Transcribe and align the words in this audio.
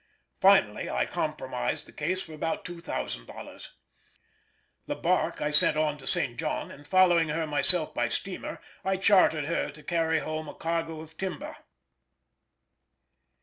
Finally 0.39 0.89
I 0.89 1.05
compromised 1.05 1.85
the 1.85 1.91
case 1.91 2.23
for 2.23 2.33
about 2.33 2.65
$2000. 2.65 3.67
The 4.87 4.95
barque 4.95 5.41
I 5.41 5.51
sent 5.51 5.77
on 5.77 5.99
to 5.99 6.07
St. 6.07 6.39
John, 6.39 6.71
and, 6.71 6.87
following 6.87 7.29
her 7.29 7.45
myself 7.45 7.93
by 7.93 8.09
steamer, 8.09 8.59
I 8.83 8.97
chartered 8.97 9.45
her 9.45 9.69
to 9.69 9.83
carry 9.83 10.17
home 10.17 10.49
a 10.49 10.55
cargo 10.55 11.01
of 11.01 11.17
timber. 11.17 11.55